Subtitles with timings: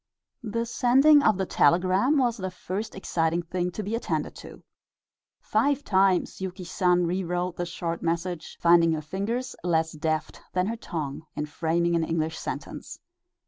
[0.41, 4.63] The sending of the telegram was the first exciting thing to be attended to.
[5.39, 10.75] Five times Yuki San rewrote the short message, finding her fingers less deft than her
[10.75, 12.97] tongue in framing an English sentence.